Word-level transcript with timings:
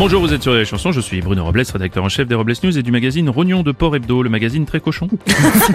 Bonjour, 0.00 0.22
vous 0.22 0.32
êtes 0.32 0.42
sur 0.42 0.54
les 0.54 0.64
chansons, 0.64 0.92
je 0.92 1.00
suis 1.02 1.20
Bruno 1.20 1.44
Robles, 1.44 1.62
rédacteur 1.74 2.02
en 2.02 2.08
chef 2.08 2.26
des 2.26 2.34
Robles 2.34 2.54
News 2.64 2.78
et 2.78 2.82
du 2.82 2.90
magazine 2.90 3.28
Rognon 3.28 3.62
de 3.62 3.70
Port 3.70 3.94
Hebdo, 3.94 4.22
le 4.22 4.30
magazine 4.30 4.64
très 4.64 4.80
cochon. 4.80 5.08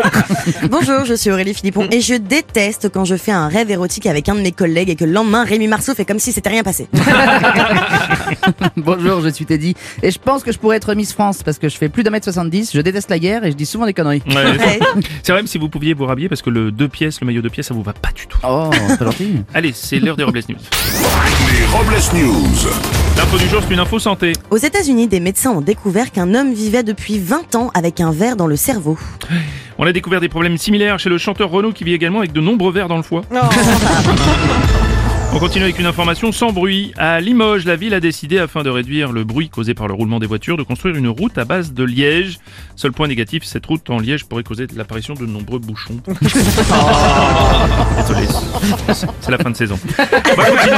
Bonjour, 0.70 1.04
je 1.04 1.12
suis 1.12 1.30
Aurélie 1.30 1.52
Philippon 1.52 1.86
et 1.90 2.00
je 2.00 2.14
déteste 2.14 2.88
quand 2.88 3.04
je 3.04 3.16
fais 3.16 3.32
un 3.32 3.48
rêve 3.48 3.70
érotique 3.70 4.06
avec 4.06 4.30
un 4.30 4.34
de 4.34 4.40
mes 4.40 4.50
collègues 4.50 4.88
et 4.88 4.96
que 4.96 5.04
le 5.04 5.12
lendemain 5.12 5.44
Rémi 5.44 5.68
Marceau 5.68 5.94
fait 5.94 6.06
comme 6.06 6.18
si 6.18 6.32
c'était 6.32 6.48
rien 6.48 6.62
passé. 6.62 6.88
Bonjour, 8.78 9.20
je 9.20 9.28
suis 9.28 9.44
Teddy 9.44 9.74
et 10.02 10.10
je 10.10 10.18
pense 10.18 10.42
que 10.42 10.52
je 10.52 10.58
pourrais 10.58 10.78
être 10.78 10.94
Miss 10.94 11.12
France 11.12 11.42
parce 11.42 11.58
que 11.58 11.68
je 11.68 11.76
fais 11.76 11.90
plus 11.90 12.02
d'un 12.02 12.08
mètre 12.08 12.24
70, 12.24 12.70
je 12.72 12.80
déteste 12.80 13.10
la 13.10 13.18
guerre 13.18 13.44
et 13.44 13.50
je 13.50 13.56
dis 13.56 13.66
souvent 13.66 13.84
des 13.84 13.92
conneries. 13.92 14.22
Ouais. 14.26 14.36
Ouais. 14.36 14.78
C'est 15.22 15.32
vrai, 15.32 15.42
même 15.42 15.46
si 15.46 15.58
vous 15.58 15.68
pouviez 15.68 15.92
vous 15.92 16.06
rhabiller 16.06 16.30
parce 16.30 16.40
que 16.40 16.48
le 16.48 16.72
deux 16.72 16.88
pièces, 16.88 17.20
le 17.20 17.26
maillot 17.26 17.42
de 17.42 17.50
pièces, 17.50 17.66
ça 17.66 17.74
vous 17.74 17.82
va 17.82 17.92
pas 17.92 18.12
du 18.12 18.26
tout. 18.26 18.38
Oh, 18.42 18.70
pas 18.98 19.04
gentil. 19.04 19.34
Allez, 19.52 19.72
c'est 19.74 19.98
l'heure 19.98 20.16
des 20.16 20.24
Robles 20.24 20.40
News. 20.48 20.56
Les 21.52 21.66
Robles 21.66 22.00
News. 22.14 22.70
L'info 23.16 23.38
du 23.38 23.48
jour, 23.48 23.62
c'est 23.62 23.74
une 23.74 23.80
info 23.80 23.98
santé. 24.14 24.32
Aux 24.50 24.56
États-Unis, 24.56 25.08
des 25.08 25.20
médecins 25.20 25.50
ont 25.50 25.60
découvert 25.60 26.10
qu'un 26.10 26.34
homme 26.34 26.52
vivait 26.52 26.82
depuis 26.82 27.18
20 27.18 27.54
ans 27.54 27.70
avec 27.74 28.00
un 28.00 28.12
verre 28.12 28.36
dans 28.36 28.46
le 28.46 28.56
cerveau. 28.56 28.98
On 29.78 29.86
a 29.86 29.92
découvert 29.92 30.20
des 30.20 30.28
problèmes 30.28 30.56
similaires 30.56 30.98
chez 30.98 31.08
le 31.08 31.18
chanteur 31.18 31.50
Renaud 31.50 31.72
qui 31.72 31.84
vit 31.84 31.94
également 31.94 32.20
avec 32.20 32.32
de 32.32 32.40
nombreux 32.40 32.72
vers 32.72 32.88
dans 32.88 32.96
le 32.96 33.02
foie. 33.02 33.22
On 35.34 35.40
continue 35.40 35.64
avec 35.64 35.80
une 35.80 35.86
information 35.86 36.30
sans 36.30 36.52
bruit. 36.52 36.92
À 36.96 37.20
Limoges, 37.20 37.64
la 37.64 37.74
ville 37.74 37.92
a 37.92 37.98
décidé, 37.98 38.38
afin 38.38 38.62
de 38.62 38.70
réduire 38.70 39.10
le 39.10 39.24
bruit 39.24 39.48
causé 39.48 39.74
par 39.74 39.88
le 39.88 39.94
roulement 39.94 40.20
des 40.20 40.28
voitures, 40.28 40.56
de 40.56 40.62
construire 40.62 40.94
une 40.94 41.08
route 41.08 41.36
à 41.38 41.44
base 41.44 41.72
de 41.72 41.82
liège. 41.82 42.38
Seul 42.76 42.92
point 42.92 43.08
négatif, 43.08 43.42
cette 43.42 43.66
route 43.66 43.90
en 43.90 43.98
liège 43.98 44.26
pourrait 44.26 44.44
causer 44.44 44.68
l'apparition 44.76 45.14
de 45.14 45.26
nombreux 45.26 45.58
bouchons. 45.58 45.96
Désolé, 46.06 46.22
c'est 49.20 49.30
la 49.32 49.38
fin 49.38 49.50
de 49.50 49.56
saison. 49.56 49.76
On 49.98 50.36
va, 50.36 50.46
continuer, 50.46 50.76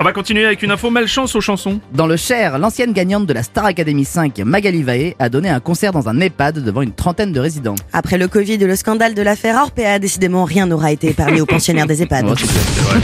on 0.00 0.04
va 0.04 0.12
continuer 0.12 0.46
avec 0.46 0.62
une 0.62 0.70
info 0.70 0.88
malchance 0.88 1.34
aux 1.34 1.42
chansons. 1.42 1.80
Dans 1.92 2.06
le 2.06 2.16
Cher, 2.16 2.58
l'ancienne 2.58 2.94
gagnante 2.94 3.26
de 3.26 3.34
la 3.34 3.42
Star 3.42 3.66
Academy 3.66 4.06
5, 4.06 4.38
Magali 4.38 4.82
Vaé, 4.82 5.16
a 5.18 5.28
donné 5.28 5.50
un 5.50 5.60
concert 5.60 5.92
dans 5.92 6.08
un 6.08 6.18
EHPAD 6.18 6.64
devant 6.64 6.80
une 6.80 6.92
trentaine 6.92 7.32
de 7.32 7.40
résidents. 7.40 7.74
Après 7.92 8.16
le 8.16 8.26
Covid 8.26 8.54
et 8.54 8.66
le 8.66 8.76
scandale 8.76 9.14
de 9.14 9.20
l'affaire 9.20 9.60
Orpea, 9.60 9.98
décidément 9.98 10.44
rien 10.44 10.64
n'aura 10.64 10.92
été 10.92 11.08
épargné 11.08 11.42
aux 11.42 11.46
pensionnaires 11.46 11.86
des 11.86 12.02
EHPAD. 12.02 12.24
Oh, 12.26 12.34
c'est 12.38 12.46
bien, 12.46 12.62
c'est 12.74 12.80
vrai. 12.80 13.00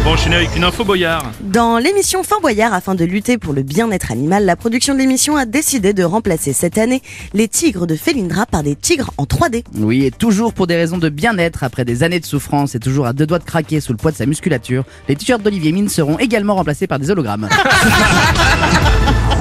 On 0.00 0.04
va 0.04 0.10
enchaîner 0.10 0.36
avec 0.36 0.56
une 0.56 0.64
info 0.64 0.84
boyard. 0.84 1.30
Dans 1.40 1.78
l'émission 1.78 2.22
Fort 2.24 2.40
Boyard, 2.40 2.74
afin 2.74 2.94
de 2.96 3.04
lutter 3.04 3.38
pour 3.38 3.52
le 3.52 3.62
bien-être 3.62 4.10
animal, 4.10 4.44
la 4.44 4.56
production 4.56 4.94
de 4.94 4.98
l'émission 4.98 5.36
a 5.36 5.46
décidé 5.46 5.92
de 5.92 6.02
remplacer 6.02 6.52
cette 6.52 6.76
année 6.76 7.02
les 7.34 7.46
tigres 7.46 7.86
de 7.86 7.94
Felindra 7.94 8.46
par 8.46 8.64
des 8.64 8.74
tigres 8.74 9.12
en 9.16 9.24
3D. 9.24 9.62
Oui, 9.76 10.04
et 10.04 10.10
toujours 10.10 10.54
pour 10.54 10.66
des 10.66 10.74
raisons 10.76 10.98
de 10.98 11.08
bien-être, 11.08 11.62
après 11.62 11.84
des 11.84 12.02
années 12.02 12.18
de 12.18 12.26
souffrance 12.26 12.74
et 12.74 12.80
toujours 12.80 13.06
à 13.06 13.12
deux 13.12 13.26
doigts 13.26 13.38
de 13.38 13.44
craquer 13.44 13.80
sous 13.80 13.92
le 13.92 13.98
poids 13.98 14.10
de 14.10 14.16
sa 14.16 14.26
musculature, 14.26 14.84
les 15.08 15.14
t-shirts 15.14 15.42
d'Olivier 15.42 15.70
Mine 15.70 15.88
seront 15.88 16.18
également 16.18 16.56
remplacés 16.56 16.88
par 16.88 16.98
des 16.98 17.10
hologrammes. 17.10 17.48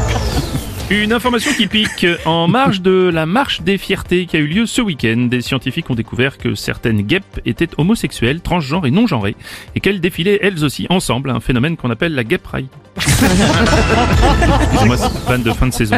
Une 0.92 1.14
information 1.14 1.54
qui 1.54 1.68
pique. 1.68 2.06
En 2.26 2.50
marge 2.50 2.82
de 2.82 3.10
la 3.14 3.26
marche 3.26 3.62
des 3.62 3.78
fiertés 3.78 4.26
qui 4.26 4.36
a 4.36 4.42
eu 4.42 4.46
lieu 4.46 4.66
ce 4.66 4.82
week-end, 4.82 5.28
des 5.32 5.40
scientifiques 5.40 5.90
ont 5.90 5.96
découvert 5.96 6.38
que 6.38 6.54
certaines 6.54 7.04
guêpes 7.04 7.40
étaient 7.46 7.70
homosexuelles, 7.78 8.42
transgenres 8.42 8.86
et 8.86 8.92
non-genrées, 8.92 9.38
et 9.74 9.80
qu'elles 9.80 10.02
défilaient 10.02 10.40
elles 10.42 10.66
aussi 10.66 10.88
ensemble, 10.90 11.30
un 11.30 11.40
phénomène 11.40 11.78
qu'on 11.78 11.92
appelle 11.92 12.14
la 12.14 12.26
guêpe 12.26 12.46
raille. 12.46 12.68
Excusez-moi, 12.98 14.98
c'est 14.98 15.08
une 15.08 15.30
vanne 15.30 15.44
de 15.44 15.52
fin 15.52 15.68
de 15.68 15.74
saison. 15.74 15.96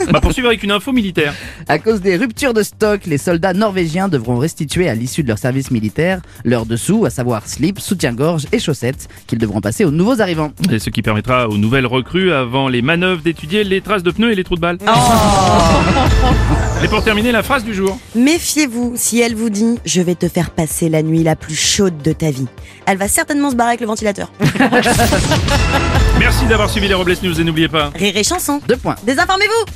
On 0.00 0.12
va 0.12 0.20
poursuivre 0.20 0.48
avec 0.48 0.62
une 0.62 0.70
info 0.70 0.92
militaire. 0.92 1.34
À 1.68 1.78
cause 1.78 2.00
des 2.00 2.16
ruptures 2.16 2.54
de 2.54 2.62
stock, 2.62 3.06
les 3.06 3.18
soldats 3.18 3.52
norvégiens 3.52 4.08
devront 4.08 4.38
restituer 4.38 4.88
à 4.88 4.94
l'issue 4.94 5.22
de 5.22 5.28
leur 5.28 5.38
service 5.38 5.70
militaire 5.70 6.20
leurs 6.44 6.66
dessous, 6.66 7.04
à 7.04 7.10
savoir 7.10 7.46
slip, 7.46 7.80
soutien-gorge 7.80 8.46
et 8.52 8.58
chaussettes, 8.58 9.08
qu'ils 9.26 9.38
devront 9.38 9.60
passer 9.60 9.84
aux 9.84 9.90
nouveaux 9.90 10.20
arrivants. 10.20 10.52
Et 10.70 10.78
ce 10.78 10.90
qui 10.90 11.02
permettra 11.02 11.48
aux 11.48 11.58
nouvelles 11.58 11.86
recrues, 11.86 12.32
avant 12.32 12.68
les 12.68 12.82
manœuvres, 12.82 13.22
d'étudier 13.22 13.64
les 13.64 13.80
traces 13.80 14.02
de 14.02 14.10
pneus 14.10 14.32
et 14.32 14.34
les 14.34 14.44
trous 14.44 14.56
de 14.56 14.60
balles. 14.60 14.78
Et 16.82 16.88
pour 16.88 17.04
terminer, 17.04 17.32
la 17.32 17.42
phrase 17.42 17.64
du 17.64 17.74
jour. 17.74 17.98
Méfiez-vous 18.16 18.94
si 18.96 19.20
elle 19.20 19.34
vous 19.34 19.50
dit 19.50 19.78
«Je 19.84 20.00
vais 20.00 20.16
te 20.16 20.28
faire 20.28 20.50
passer 20.50 20.88
la 20.88 21.02
nuit 21.02 21.22
la 21.22 21.36
plus 21.36 21.54
chaude 21.54 21.98
de 22.02 22.12
ta 22.12 22.30
vie». 22.30 22.48
Elle 22.86 22.98
va 22.98 23.06
certainement 23.06 23.50
se 23.50 23.56
barrer 23.56 23.70
avec 23.70 23.80
le 23.80 23.86
ventilateur. 23.86 24.32
Merci 26.18 26.46
d'avoir 26.46 26.68
suivi 26.68 26.88
les 26.88 26.94
Robles 26.94 27.14
News 27.22 27.40
et 27.40 27.44
n'oubliez 27.44 27.68
pas... 27.68 27.92
Rire 27.94 28.16
et 28.16 28.24
chanson. 28.24 28.60
Deux 28.66 28.76
points. 28.76 28.96
Désinformez-vous 29.04 29.72